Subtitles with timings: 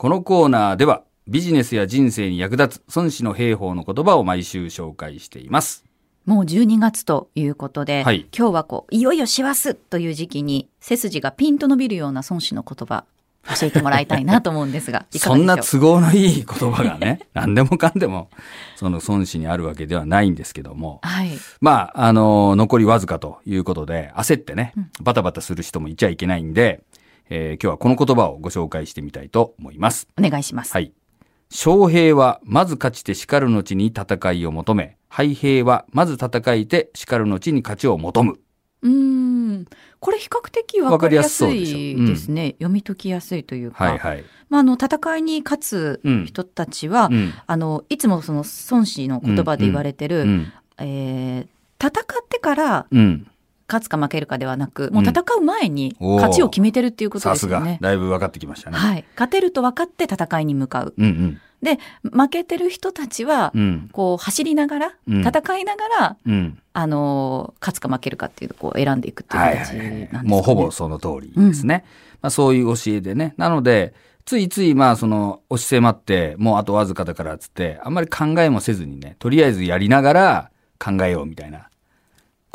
[0.00, 5.84] このコーナーではビジネスや人生に役立つ孫子の兵法の言葉を毎週紹介しています。
[6.24, 13.06] もう12月ということで、はい今日はこう、いよいよ師走という時期に背筋がピンと伸びるような孫子の言葉、
[13.60, 18.30] 教えてもらいたいなと思うんですが、 そんな都合のいい言葉がね、 何でもかんでも、
[18.76, 21.30] その孫子にあるわけではないんですけども、はい。
[21.60, 26.84] まあ、あの、残りわずかということで、焦ってね、バタバタする人もいちゃいけないんで、
[27.30, 30.08] えー今日はこの言葉をご紹介してみたいと思います。
[30.18, 30.72] お願いします。
[30.72, 30.92] はい。
[31.50, 38.38] 将兵はまず勝ちて叱る後に戦いを求め、敗兵はまず戦いて叱る後に勝ちを求む。
[38.82, 38.90] うー
[39.60, 39.66] ん。
[40.00, 42.52] これ比較的わかりやすいですね。
[42.58, 43.84] 読み解きやすいというか。
[43.84, 44.24] はいはい。
[44.48, 47.32] まあ、あの、戦いに勝つ人たちは、うん。
[47.46, 50.52] あの、いつもその孫子の言葉で言われてる、うん。
[50.78, 51.48] えー
[51.80, 53.30] 戦ってからうん。
[53.68, 57.78] 勝つか負けるかではなく、もう戦う前に勝ちを決めてるっていうことですよね。。
[57.82, 58.78] だいぶ分かってきましたね。
[58.78, 59.04] はい。
[59.14, 60.94] 勝てると分かって戦いに向かう。
[60.96, 61.40] うんうん。
[61.62, 63.88] で、負けてる人たちは、うん。
[63.92, 66.58] こう走りながら、うん戦いながら、うん。
[66.72, 69.90] あのー勝つか負けるかっていうのをこう選んでいくっていうはい形なんですかね。
[69.90, 70.26] はいはい。
[70.26, 71.84] もうほぼその通りですね。
[72.22, 73.34] まあそういう教えでね。
[73.36, 73.92] なので、
[74.24, 81.68] ついついまあその押し迫って、もうあとわずかだからっつって、あんまり考えもせずにね、とりあえずやりながら考えようみたいな。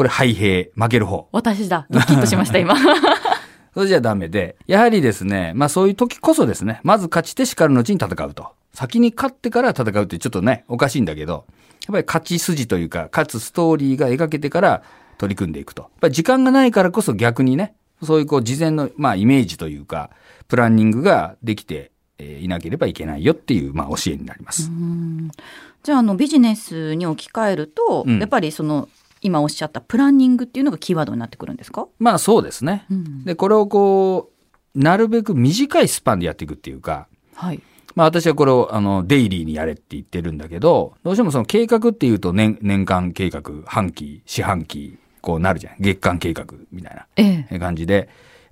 [0.00, 1.28] これ敗兵、負ける方。
[1.30, 1.86] 私だ。
[1.90, 2.74] ドキッとしました、今。
[3.74, 8.48] それじゃダメで、やはりですね、まあそういう時こそですね、まず勝ちて叱る後に戦うと。
[8.72, 11.44] 先に勝ってから戦うってちょっとね、おかしいんだけど、
[11.86, 14.82] やっぱり勝ち筋というか、勝つストーリーが描けてから
[15.18, 15.82] 取り組んでいくと。
[15.82, 20.08] やっぱり時間がないからこそ逆にね、そういうこう事前の、まあイメージというか、
[20.48, 24.70] プランニングができてえーいなければいけないよっていう、まあ教えになります。
[25.82, 28.88] じゃあ、あの、ビジネスに置き換えると、うんやっぱりその、
[29.22, 31.86] 今おっしゃったプランニングっていうのがキーワードになってくるんですか？
[31.98, 32.86] まあそうですね。
[32.90, 34.30] うんで、これをこ
[34.74, 37.60] う、なるべく短いスパンでやっていくっていうか、はい。
[37.96, 45.74] まあ私はこれをあのデイリーにやれって言ってるんだけど、どうしてもその計画っていうと年年間計画、半期、四半期、こうなるじゃん。
[45.80, 47.54] 月間計画みたいええ。
[47.54, 48.06] な感じで、やっ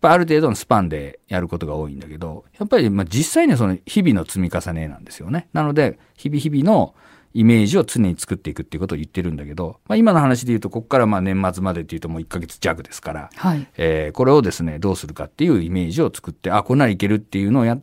[0.00, 5.48] ぱある程度のスパンでやることが多いんだけど、やっぱりまあ実際にはその日々の積み重ねなんですよね。
[5.52, 6.94] なので、日々日々の
[7.34, 13.66] イメージを常に作っていくっていうことを言ってるんだけど、まあ今の話で言うと、ここからまあ年末までっていうともう1ヶ月弱ですから、はい。
[13.76, 17.78] えーこれをですね、どうするかっていうイメージを作って、あ、こんならいけるっていうのをや、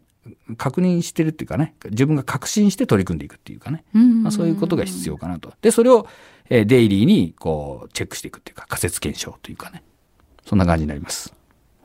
[0.57, 5.53] 確認してるっていうかね、自分が確信して取り組んでいくっていうかね、うんまあ、そういうことが必要かなと。
[5.61, 6.07] で、それを、
[6.49, 9.83] えーデイリーにこう、チェックしていくっていうか、仮説検証というかね、
[10.45, 11.33] そんな感じになります。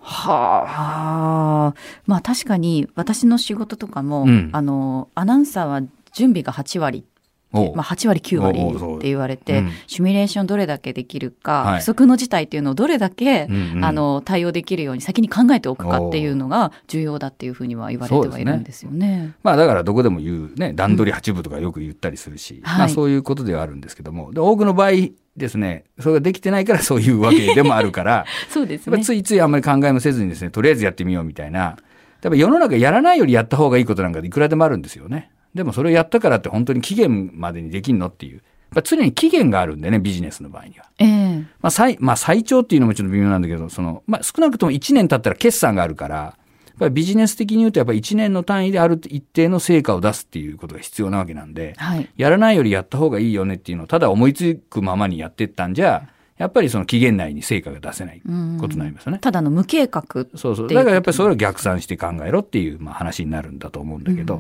[0.00, 1.74] はあ。
[2.06, 5.80] まあ確かに私の仕事とかも、うんあの、アナウンサーは
[6.12, 7.04] 準備が8割
[7.52, 19.34] まあ、8割9割って言われて、うんシミュレーションどれだけできるか、はい不測の事態っていうのをどれだけ、うんうんあの対応できるように先に考えておくかっていうのが重要だっていうふうには言われてはいるんですよね。
[19.42, 24.90] まあだからどこでも言うね、段取り8分とかよく言ったりするし、はいまあそういうことではあるんですけども、で多くの場合
[25.36, 29.02] ですね、それができてないからそういうわけでもあるから、 そうですね。
[29.04, 31.76] ついついあんまり考えもせずにですね、とりあえずやってみようみたいな。
[32.22, 35.30] やっぱ世の中やらないよりやった方がいいことなんかいくらでもあるんですよね。
[35.56, 38.42] でもそれをやったからって本当に期限までにできんのっていう。
[38.82, 40.86] 常に期限があるんでね、ビジネスの場合には。
[40.98, 52.08] ええまあ最、まあ最長っていうのもちょっと微妙なんだけど、その、まあ少なくとも1年経ったら決算があるから、やっぱりビジネス的に言うとやっぱり1年の単位である一定の成果を出すっていうことが必要なわけなんで、はい。
[52.16, 56.08] やらないよりやった方がいいよねっていうのをただ思いつくままにやってったんじゃ、
[56.38, 59.18] やっぱりその期限内に成果が出せないことになりますよね。
[59.18, 60.02] ただの無計画。
[60.34, 60.68] そうそう。
[60.68, 64.38] だからやっぱりそれを逆算して考えろっていう、まあ、話になるんだと思うんだけど、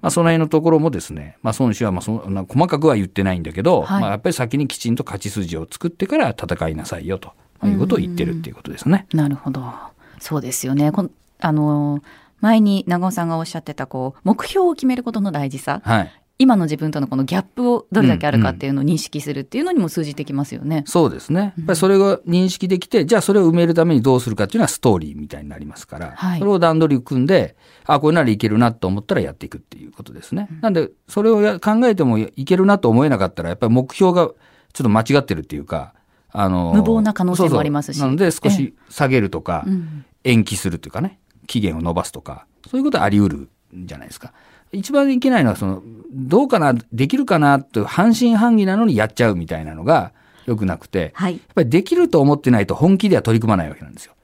[0.00, 9.06] まあその辺のところもですね、まあ孫子はまあそんな細かくは言ってないんだけど、はいまあやっぱり先にきちんと勝ち筋を作ってから戦いなさいよと、まあいうことを言ってるっていうことですね。
[9.12, 9.72] なるほど。
[10.18, 10.90] そうですよね。
[10.92, 12.02] こんあの、
[12.40, 15.80] 前に長尾さんがおっしゃってた、こう、目標を決めることの大事さ。
[15.84, 16.12] はい。
[16.38, 20.84] 今の自分とのこのギャップをどれだけあるかっていうのを認識するっていうのにも通じてきますよね。
[20.86, 21.54] そうですね。
[21.56, 30.48] やっぱりそれが認識できて、じゃあそれを埋めるためにどうするかっていうのはストーリーみたいになりますから、はいそれを段取り組んで、あ、これならいけるなと思ったらやっていくっていうことですね。
[30.60, 34.34] なんで、それをや考えてもいけるなと思えなかったら、やっぱり目標がちょ
[34.82, 35.94] っと間違ってるっていうか、
[36.32, 43.36] あの、無謀な可能性もありますしそうそうなので少し下げるとか、うん延期するというかね、期限を延ばすとか、そういうことはあり得る
[43.76, 44.32] んじゃないですか。
[44.72, 45.82] 一番いけないのは、その、
[46.12, 50.12] どうかな、できるかなという半信半疑なのにやっちゃうみたいなのが
[50.46, 54.14] 良くなくて、はいやっぱりできると思ってないと本気では取り組まないわけなんですよ。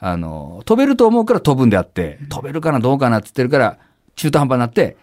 [0.00, 3.78] あの、飛べると思うから飛ぶんであって、飛べるかなどうかなって言ってるから、
[4.16, 4.96] 中途半端になって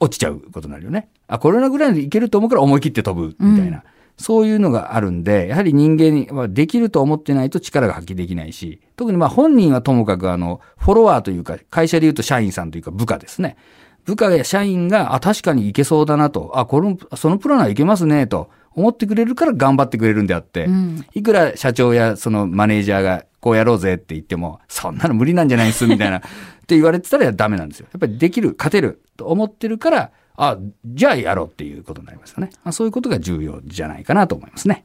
[0.00, 1.08] 落ちちゃうことになるよね。
[1.28, 3.78] あ、これぐらいでいけると思うから思い切って飛ぶみたいな。
[3.78, 3.82] うん
[4.20, 13.56] そういうのがあるんで、やはり人間にまあできると思ってないと力が発揮できないし、特にまあ本人はともかくあの、フォロワーというか、会社で言うと社員さんというか部下ですね。
[14.04, 26.20] 部下や社員が、あ、確かにいけそうだなと、あ、この、そのプランはいけますね、と思ってくれるから頑張ってくれるんであって、うんいくら社長やそのマネージャーがこうやろうぜって言っても、そんなの無理なんじゃないっす、みたいな、 っ
[26.66, 27.86] て言われてたらダメなんですよ。
[27.92, 30.56] やっぱりできる、勝てると思ってるから、あ、
[30.86, 32.50] じゃあやろうっていうことになりますよね。
[32.64, 34.84] まあ、そういうことが重要じゃないかなと思いますね。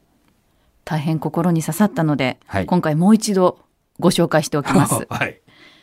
[0.84, 3.58] 大変心に刺さったので、はい今回もう一度
[3.98, 5.06] ご紹介しておきます。
[5.10, 5.40] はい。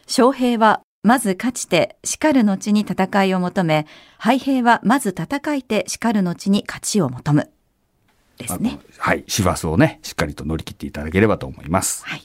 [0.08, 3.86] 将兵はまず勝ちて叱る後に戦いを求め、
[4.18, 7.52] 敗兵はまず戦いて叱る後に勝ちを求む。
[8.38, 8.80] ですね。
[8.98, 9.26] はい。
[9.28, 12.06] 師走をね、しっかりと乗り切っていただければと思います。
[12.06, 12.22] はい。